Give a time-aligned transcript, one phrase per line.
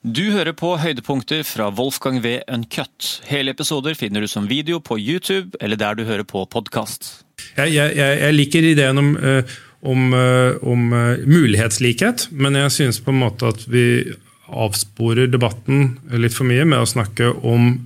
[0.00, 2.38] Du hører på høydepunkter fra Wolfgang V.
[2.48, 3.20] Uncut.
[3.28, 7.26] Hele episoder finner du som video på YouTube eller der du hører på podkast.
[7.58, 9.44] Jeg, jeg, jeg, liker ideen om, uh,
[9.84, 14.08] om, uh, om uh, mulighetslikhet, men jeg synes på en måte at vi
[14.48, 17.76] avsporer debatten litt for mye med å snakke om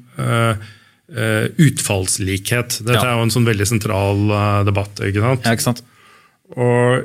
[1.11, 2.79] utfallslikhet.
[2.87, 3.11] Dette ja.
[3.11, 4.23] er jo en sånn veldig sentral
[4.65, 5.03] debatt.
[5.05, 5.45] ikke sant?
[5.45, 5.83] Ja, ikke sant?
[6.57, 7.05] Og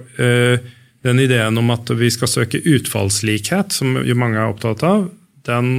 [1.05, 5.07] den ideen om at vi skal søke utfallslikhet, som jo mange er opptatt av,
[5.47, 5.69] den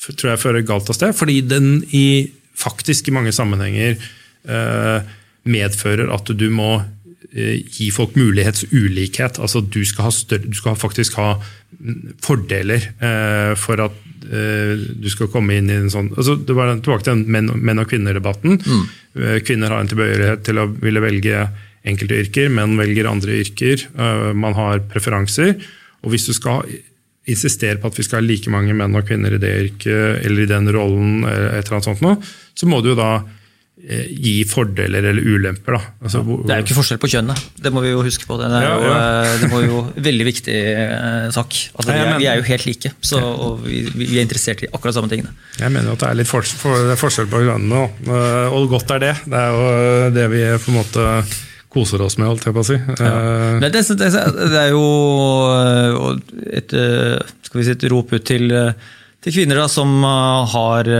[0.00, 1.16] tror jeg fører galt av sted.
[1.16, 5.10] Fordi den i, faktisk i mange sammenhenger eh,
[5.48, 6.70] medfører at du må
[7.32, 9.40] eh, gi folk mulighetsulikhet.
[9.40, 11.34] Altså du skal, større, du skal faktisk ha
[12.24, 13.96] fordeler eh, for at
[14.28, 17.52] eh, du skal komme inn i en sånn altså, det var Tilbake til den menn,
[17.56, 18.60] menn og kvinner-debatten.
[18.60, 18.86] Mm.
[19.20, 21.48] Eh, kvinner har en tilbøyelighet til å ville velge
[21.88, 23.86] enkelte yrker, menn velger andre yrker.
[23.96, 25.56] Øh, man har preferanser.
[26.04, 26.64] Og hvis du skal
[27.30, 30.46] insistere på at vi skal ha like mange menn og kvinner i det yrket eller
[30.46, 32.16] i den rollen, et eller annet sånt nå,
[32.56, 35.76] så må du jo da eh, gi fordeler eller ulemper.
[36.00, 38.38] Altså, ja, det er jo ikke forskjell på kjønnet, det må vi jo huske på.
[38.40, 39.02] Det er jo, ja, ja.
[39.20, 41.60] Eh, det var jo veldig viktig eh, sak.
[41.76, 44.72] Altså, vi, er, vi, er, jo helt like, så, og vi, vi, er interessert i
[44.72, 45.36] akkurat samme tingene.
[45.60, 47.84] Jeg mener jo at det er litt forskjell, for, forskjell på kjønnene,
[48.56, 49.14] og godt er det.
[49.28, 51.06] Det er jo det vi på en måte
[51.70, 52.78] koser oss med, holdt jeg på å si.
[52.78, 53.10] Ja.
[53.62, 54.86] Men det, det, det, er jo
[55.56, 58.50] eh, et, eh, skal vi si, et rop ut til,
[59.22, 60.90] til kvinner da, som har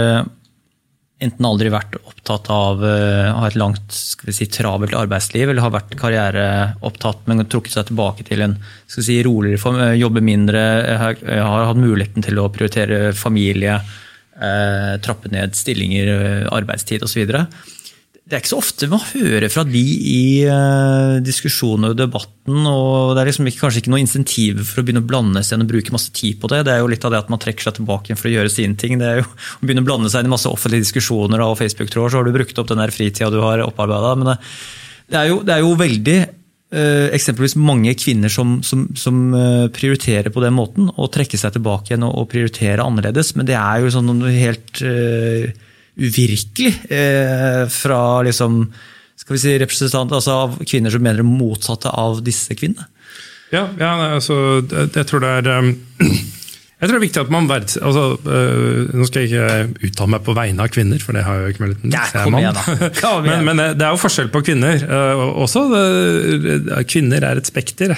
[1.20, 2.92] enten aldri vært opptatt av å
[3.36, 8.46] ha et langt si, travelt arbeidsliv, eller har vært karriereopptatt, men trukket seg tilbake til
[8.46, 8.54] en
[8.88, 10.62] si, roligere form, jobbe mindre,
[11.02, 13.76] har, har hatt muligheten til å prioritere familie,
[15.04, 17.36] trappe ned stillinger, arbeidstid osv.
[18.30, 22.60] Det er ikke så ofte man hører fra de i uh, diskusjoner og debatten.
[22.62, 25.56] og Det er liksom ikke, kanskje ikke noe insentiv for å begynne å blande seg
[25.56, 26.60] inn og bruke masse tid på det.
[26.68, 28.78] Det er jo litt av det at man trekker seg tilbake for å gjøre sine
[28.78, 29.00] ting.
[29.00, 29.24] Det er jo
[29.58, 32.36] Å begynne å blande seg inn i masse offentlige diskusjoner og Facebook-tråder, så har du
[32.36, 34.12] brukt opp den der fritida du har opparbeida.
[34.20, 34.36] Men det,
[35.10, 39.66] det, er jo, det, er jo, veldig uh, eksempelvis mange kvinner som, som, som uh,
[39.74, 40.86] prioriterer på den måten.
[40.94, 43.34] Og trekker seg tilbake igjen og, og prioriterer annerledes.
[43.34, 44.84] Men det er jo sånn helt
[46.00, 48.62] uvirkelig eh, fra liksom,
[49.21, 52.88] skal vi si, representanter altså av kvinner som mener det motsatte av disse kvinnene?
[53.50, 55.72] Ja, ja altså, jeg tror det er um,
[56.81, 60.15] jeg tror det er viktig at man verdsetter altså, uh, Nå skal jeg ikke uttale
[60.15, 62.62] meg på vegne av kvinner, for det har jeg jo ikke muligheten igjen.
[63.27, 65.67] men, men, det er jo forskjell på kvinner uh, også.
[66.47, 66.56] Det,
[66.88, 67.93] kvinner er et spekter.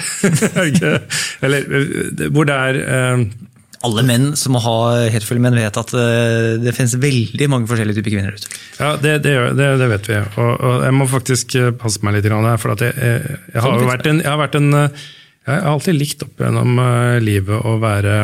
[1.45, 3.49] Eller hvor det er uh,
[3.83, 8.15] alle menn som har heterofile menn, vet at eh, det finnes veldig mange forskjellige typer
[8.15, 8.51] kvinner ute.
[8.79, 10.21] Ja, det, det, det, det vet vi.
[10.21, 12.61] Og, og, jeg må faktisk eh, passe meg litt her.
[12.61, 15.03] For jeg, jeg, jeg, har vært en, jeg, har vært en, eh,
[15.43, 16.79] jeg har alltid likt opp gjennom
[17.23, 18.15] livet å være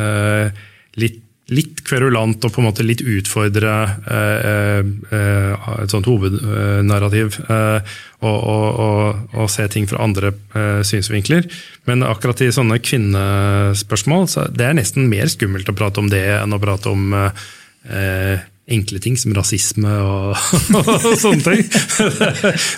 [0.00, 0.64] eh,
[1.02, 1.22] litt
[1.54, 3.74] litt kverulant og på en måte litt utfordre
[4.10, 4.80] eh,
[5.14, 7.38] eh, et sånt hovednarrativ.
[7.46, 11.46] Eh, og, og, og, og, se ting fra andre eh, synsvinkler.
[11.86, 16.24] Men akkurat i sånne kvinnespørsmål så det er nesten mer skummelt å prate om det
[16.40, 20.32] enn å prate om eh, enkle ting som rasisme og,
[20.80, 21.62] og sånne ting.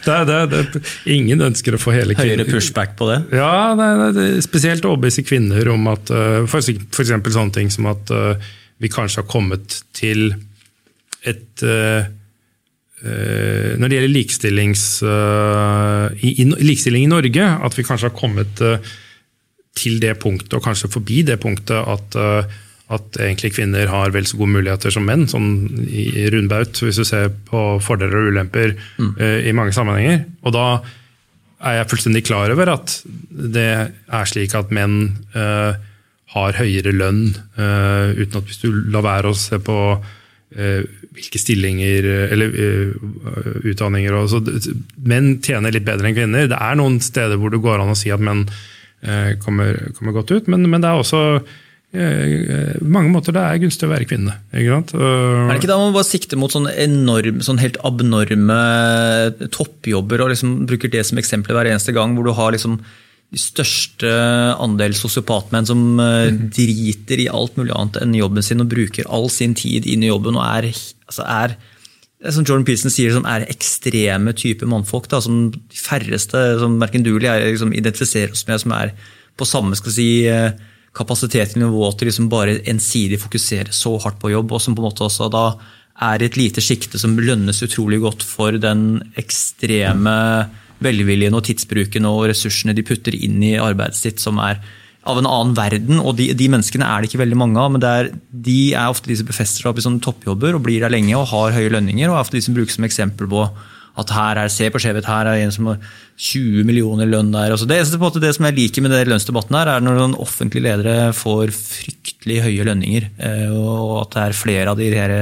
[0.05, 3.19] Det, det, det, ingen ønsker å få hele kvinner Høyere pushback på det?
[3.39, 3.73] Ja,
[4.45, 6.71] spesielt overbevise kvinner om at eh, f.eks.
[7.01, 10.31] sånne ting som at uh, vi kanskje har kommet til
[11.27, 12.05] et uh,
[12.99, 18.59] Når det gjelder likestillings, i, i, likestilling i Norge, at vi kanskje har kommet
[19.79, 22.19] til det punktet, og kanskje forbi det punktet, at
[22.89, 25.51] at egentlig kvinner har vel så gode muligheter som menn, sånn
[25.93, 29.11] i rundbaut, hvis du ser på fordeler og ulemper mm.
[29.19, 30.25] uh, i mange sammenhenger.
[30.49, 30.69] Og da
[31.69, 32.95] er jeg fullstendig klar over at
[33.29, 35.77] det er slik at menn uh,
[36.33, 37.27] har høyere lønn,
[37.59, 39.81] uh, uten at hvis du lar være å se på
[40.49, 42.55] hvilke stillinger eller
[43.69, 44.39] utdanninger og så,
[45.05, 46.47] Menn tjener litt bedre enn kvinner.
[46.49, 48.47] Det er noen steder hvor det går an å si at menn
[49.45, 51.21] kommer, kommer godt ut, men, men det er også
[51.89, 54.35] mange måter det er gunstig å være kvinne.
[54.53, 54.93] Ikke sant?
[54.93, 58.59] Er det ikke da man bare sikter mot sånne enorm, sånn helt abnorme
[59.55, 62.77] toppjobber og liksom bruker det som eksempel hver eneste gang, hvor du har liksom
[63.29, 64.11] de største
[64.57, 66.45] andel sosiopatmenn som mm.
[66.57, 70.09] driter i alt mulig annet enn jobben sin og bruker all sin tid inn i
[70.09, 70.71] jobben og er,
[71.09, 71.59] altså er
[72.33, 75.07] som Jordan Peterson sier, som er ekstreme typer mannfolk.
[75.13, 78.91] Da, som de færreste, som verken du eller jeg liksom identifiserer oss med, som er
[79.39, 80.51] på samme skal si, eh,
[80.97, 84.83] kapasitet til nivå til liksom bare ensidig fokusere så hardt på jobb, og som på
[84.83, 85.45] en måte også da
[86.09, 90.15] er et lite sjikte som lønnes utrolig godt for den ekstreme
[90.85, 94.61] velviljen og tidsbruken og ressursene de putter inn i arbeidet sitt, som er
[95.09, 97.73] av en annen verden, og de, de, menneskene er det ikke veldig mange av.
[97.73, 100.85] Men er, de er ofte de som befester seg opp i sånne toppjobber og blir
[100.85, 102.11] der lenge og har høye lønninger.
[102.11, 103.47] og er ofte de som som eksempel på
[103.99, 105.83] at her er, se på skjevhet, her er en som har
[106.19, 107.53] 20 millioner lønn der.
[107.55, 110.67] Altså det, det, det, som jeg liker med den lønnsdebatten, her, er når noen offentlige
[110.67, 113.09] ledere får fryktelig høye lønninger.
[113.19, 115.15] Eh, og at det er flere av de her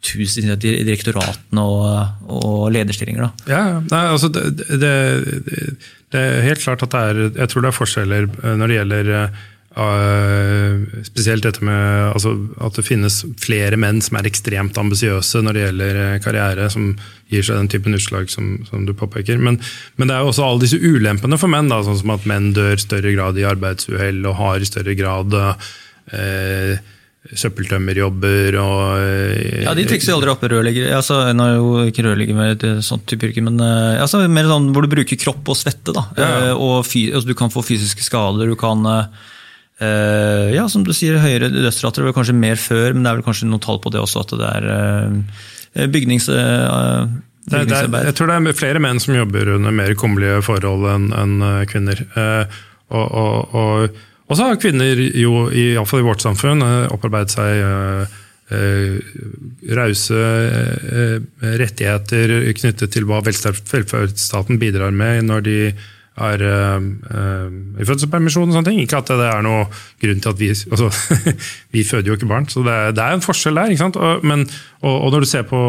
[0.00, 3.26] tusen direktoratene og, og lederstillinger.
[3.26, 3.52] Da.
[3.52, 4.92] Ja, nei, altså det, det,
[6.10, 8.78] det, er helt klart at det er Jeg tror det er forskjeller eh, når det
[8.78, 9.12] gjelder
[9.78, 15.56] uh, Spesielt dette med altså, at det finnes flere menn som er ekstremt ambisiøse når
[15.56, 16.92] det gjelder karriere, som
[17.30, 19.38] gir seg den typen utslag som, som du påpeker.
[19.38, 19.60] Men,
[19.96, 22.52] men, det er jo også alle disse ulempene for menn, da, sånn som at menn
[22.56, 26.80] dør i større grad i arbeidsuhell og har i større grad uh,
[27.20, 30.88] søppeltømmerjobber og eh, Ja, de trikser jo aldri opp rørlegger.
[30.96, 34.48] Altså, nå er jo ikke rørlegger med et sånt type yrke, men eh, altså, mer
[34.48, 35.92] sånn hvor du bruker kropp og svette.
[35.96, 36.06] da.
[36.16, 36.30] Ja.
[36.30, 36.54] ja.
[36.56, 38.48] og altså, Du kan få fysiske skader.
[38.48, 38.88] du kan
[39.80, 42.04] ja, som du sier, høyere dødsrater.
[42.04, 44.34] Var kanskje mer før, men det er vel kanskje noen tall på det også, at
[44.40, 46.28] det er bygnings...
[47.50, 51.08] Det, det, jeg tror det er flere menn som jobber under mer kummerlige forhold enn
[51.16, 52.04] en kvinner.
[52.92, 54.00] og, og, og
[54.30, 58.18] og så har kvinner jo, iallfall i vårt samfunn, eh, opparbeidet seg uh,
[59.78, 60.20] rause
[61.38, 65.58] rettigheter knyttet til hva velferdsstaten bidrar med når de
[66.26, 68.80] er i fødselspermisjon og sånne ting.
[68.82, 69.64] Ikke at det er noe
[70.02, 70.90] grunn til at vi altså,
[71.74, 73.72] Vi føder jo ikke barn, så det det er en forskjell der.
[73.72, 73.98] ikke sant?
[74.00, 74.46] Og, men,
[74.82, 75.60] og, og, når du ser på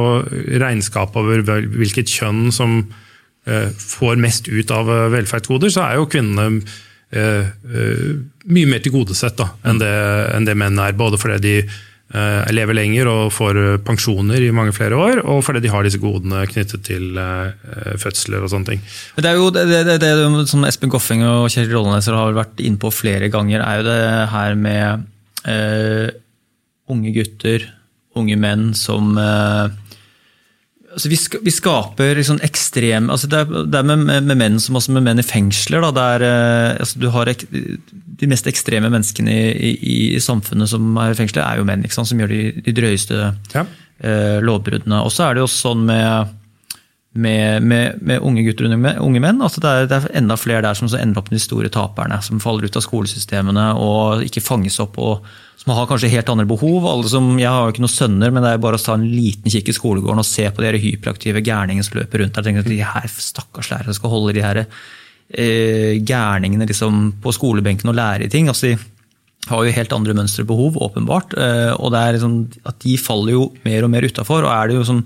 [0.64, 2.84] regnskapet over hvilket kjønn som
[3.42, 6.62] får mest ut av velferdsgoder, så er jo kvinnene
[7.12, 9.94] mye mer tilgodesett da, enn, det,
[10.36, 10.94] enn det menn er.
[10.98, 11.56] Både fordi de
[12.52, 16.42] lever lenger og får pensjoner i mange flere år, og fordi de har disse godene
[16.50, 17.16] knyttet til
[18.02, 18.82] fødsler og sånne ting.
[19.16, 20.12] Det er jo det, det, det
[20.52, 24.02] som Espen Goffeng og Kjell Rolleneser har vært inne på flere ganger, er jo det
[24.34, 25.06] her med
[25.48, 26.08] uh,
[26.92, 27.68] unge gutter,
[28.20, 29.72] unge menn som uh,
[30.92, 34.78] altså vi, vi, skaper liksom ekstrem altså Det er, det er med, med, menn som
[34.80, 35.86] også med menn i fengsler.
[35.96, 40.92] Der, eh, altså du har ek, De mest ekstreme menneskene i, i, i, samfunnet som
[41.02, 43.22] er i fengsler, er jo menn, som gjør de, de drøyeste
[43.56, 43.66] ja.
[44.04, 45.02] eh, lovbruddene.
[45.06, 46.36] Og så er det jo sånn med,
[47.12, 50.64] med, med, med unge gutter og unge menn Altså det er, det er, enda flere
[50.64, 52.22] der som ender opp med de store taperne.
[52.24, 55.00] Som faller ut av skolesystemene og ikke fanges opp.
[55.02, 55.26] og
[55.62, 56.88] som har kanskje helt andre behov.
[57.10, 59.52] Som, jeg har jo ikke noen sønner, men det er bare å ta en liten
[59.54, 62.48] kikk i skolegården og se på de hyperaktive gærningene som løper rundt der.
[62.48, 67.94] tenker at de her Stakkars lærere skal holde de her eh, gærningene liksom, på skolebenken
[67.94, 68.50] og lære i ting.
[68.50, 68.80] altså de
[69.50, 71.36] har jo helt andre mønstre og behov, åpenbart.
[71.38, 72.36] Eh, og det er liksom,
[72.66, 74.46] at de faller jo mer og mer utafor.
[74.46, 75.06] Og er det jo sånn,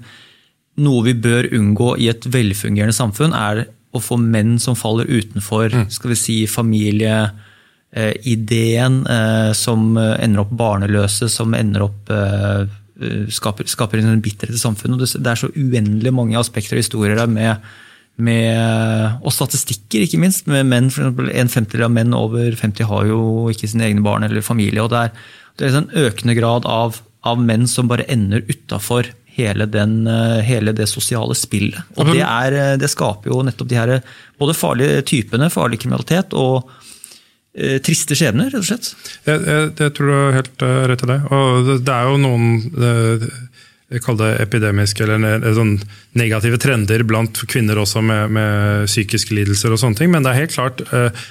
[0.82, 5.72] noe vi bør unngå i et velfungerende samfunn, er å få menn som faller utenfor
[5.72, 5.86] mm.
[5.94, 7.32] skal vi si, familieideen,
[7.96, 12.68] Eh, eh, som ender opp barneløse, som ender opp eh,
[13.32, 15.16] skaper, skaper en bitterhet i samfunnet.
[15.16, 17.64] Det er så uendelig mange aspekter og historier der med,
[18.16, 18.60] med,
[19.24, 20.48] og statistikker, ikke minst.
[20.48, 24.04] med menn, for eksempel, En femtedel av menn over 50 har jo ikke sine egne
[24.04, 24.84] barn eller familie.
[24.84, 25.12] og Det er,
[25.58, 29.68] det er en økende grad av, av menn som bare ender utafor hele,
[30.48, 31.94] hele, det sosiale spillet.
[32.00, 33.94] Og det, er, det, skaper jo nettopp de her
[34.40, 36.72] både farlige typene, farlig kriminalitet, og
[37.56, 38.90] Eh, triste skjebner, rett og slett?
[39.24, 41.20] Jeg, jeg, jeg tror du har helt rett i det.
[41.32, 42.50] Og det, det er jo noen
[43.94, 45.76] jeg kaller det epidemiske eller sånn
[46.18, 50.42] negative trender blant kvinner også med, med, psykiske lidelser og sånne ting, men det er
[50.42, 51.26] helt klart uh,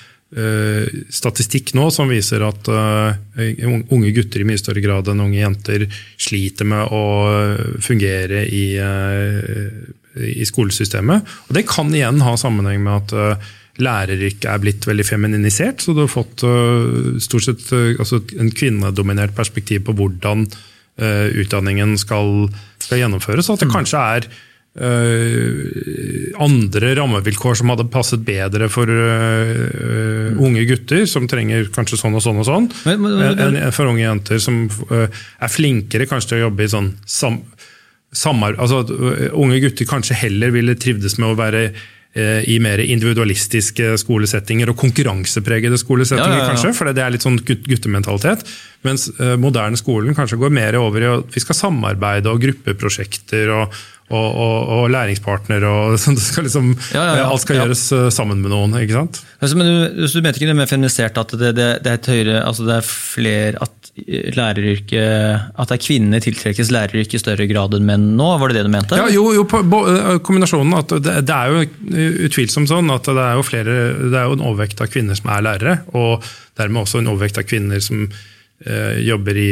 [1.14, 5.84] statistikk nå som viser at unge gutter i mye større grad enn unge jenter
[6.18, 7.02] sliter med å
[7.84, 8.64] fungere i,
[10.34, 11.34] i skolesystemet.
[11.46, 13.46] Og det kan igjen ha sammenheng med at
[13.82, 15.82] læreryrket er blitt veldig femininisert.
[15.82, 16.42] Så du har fått
[17.22, 20.48] stort sett altså en kvinnedominert perspektiv på hvordan
[20.94, 22.48] utdanningen skal,
[22.82, 23.48] skal, gjennomføres.
[23.48, 23.76] Og at det mm.
[23.78, 24.28] kanskje er
[24.74, 32.24] andre rammevilkår som hadde passet bedre for uh, unge gutter, som trenger kanskje sånn og
[32.24, 36.72] sånn og sånn, enn for unge jenter som er flinkere kanskje til å jobbe i
[36.74, 37.38] sånn sam,
[38.10, 38.82] samar, altså,
[39.38, 41.68] Unge gutter kanskje heller ville trivdes med å være
[42.14, 46.50] Eh, i mer individualistiske skolesettinger og konkurransepregede skolesettinger, ja, ja, ja.
[46.52, 48.44] kanskje, for det er litt sånn guttementalitet.
[48.86, 49.08] Mens
[49.42, 53.74] moderne skolen kanskje går mer over i at vi skal samarbeide og gruppeprosjekter og,
[54.12, 55.64] og, og, og læringspartner.
[55.64, 57.28] og sånn, skal liksom, Ja, ja.
[57.28, 58.76] Alt skal gjøres eh, sammen med noen.
[58.80, 59.22] ikke sant?
[59.40, 62.42] Altså, men du, du mente ikke det med feminisert at det, det, det er høyere
[62.44, 63.80] altså det er flere at
[64.34, 68.28] læreryrket At det er kvinner tiltrekkes læreryrket i større grad enn menn nå?
[68.42, 68.98] Var det det du mente?
[68.98, 71.64] Ja, jo, jo på, eh, kombinasjonen at det, det er jo
[72.28, 73.80] utvilsomt sånn at det er jo flere,
[74.10, 76.24] det er jo en overvekt av kvinner som er lærere, og
[76.58, 78.33] dermed også en overvekt av kvinner som eh,
[79.04, 79.48] jobber i,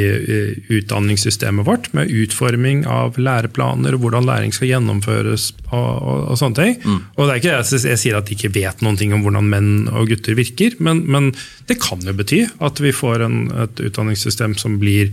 [0.72, 6.56] utdanningssystemet vårt med utforming av læreplaner og hvordan læring skal gjennomføres og, og, og sånne
[6.56, 6.78] ting.
[7.18, 9.50] Og det er ikke jeg, jeg sier at de ikke vet noen ting om hvordan
[9.52, 11.28] menn og gutter virker, men, men
[11.68, 15.12] det kan jo bety at vi får en, et utdanningssystem som blir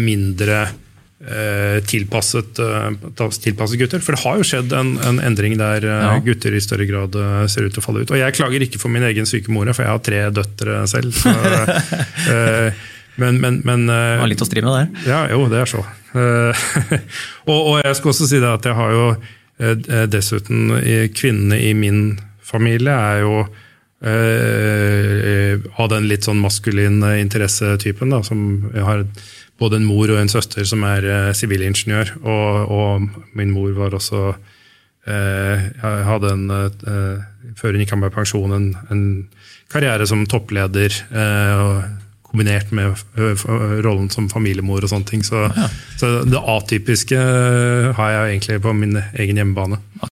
[0.00, 0.64] mindre
[1.20, 2.90] eh, tilpasset, eh,
[3.44, 4.02] tilpasset gutter.
[4.04, 6.18] For det har jo skjedd en, en endring der eh, Ja.
[6.24, 8.12] gutter i større grad eh, ser ut til å falle ut.
[8.12, 11.14] Og jeg klager ikke for min egen syke mor, for jeg har tre døtre selv.
[11.16, 11.32] Så,
[12.34, 12.84] eh,
[13.16, 14.88] men, men, men eh, Det var litt å stri med der.
[15.08, 15.82] ja, jo, det er så.
[16.16, 16.64] Eh,
[17.50, 21.60] og, og jeg skal også si det at jeg har jo eh, dessuten eh, Kvinnene
[21.60, 22.02] i min
[22.46, 23.40] familie er jo
[24.06, 28.12] eh, av den litt sånn maskuline interessetypen.
[28.14, 29.04] da, som har
[29.58, 32.16] både en mor og en søster som er eh, sivilingeniør.
[32.22, 34.28] og, og min mor var også
[35.08, 39.04] eh, hadde en, eh, før hun gikk av med pensjon, en, en
[39.72, 40.92] karriere som toppleder.
[41.10, 42.02] eh, og
[42.36, 45.24] kombinert med ø, f- ø, rollen som familiemor og sånne ting.
[45.24, 45.46] Så,
[45.96, 47.16] så det atypiske
[47.96, 49.80] har jeg egentlig på min egen hjemmebane.